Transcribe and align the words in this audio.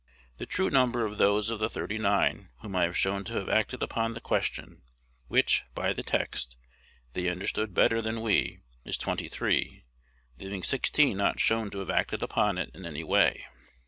The 0.37 0.47
true 0.47 0.71
number 0.71 1.05
of 1.05 1.19
those 1.19 1.51
of 1.51 1.59
the 1.59 1.69
"thirty 1.69 1.99
nine" 1.99 2.49
whom 2.61 2.75
I 2.75 2.85
have 2.85 2.97
shown 2.97 3.23
to 3.25 3.33
have 3.33 3.47
acted 3.47 3.83
upon 3.83 4.15
the 4.15 4.19
question, 4.19 4.81
which, 5.27 5.61
by 5.75 5.93
the 5.93 6.01
text, 6.01 6.57
they 7.13 7.27
understood 7.29 7.75
better 7.75 8.01
than 8.01 8.21
we, 8.21 8.61
is 8.83 8.97
twenty 8.97 9.29
three, 9.29 9.83
leaving 10.39 10.63
sixteen 10.63 11.17
not 11.17 11.39
shown 11.39 11.69
to 11.69 11.77
have 11.81 11.91
acted 11.91 12.23
upon 12.23 12.57
it 12.57 12.71
in 12.73 12.83
any 12.83 13.03
way. 13.03 13.45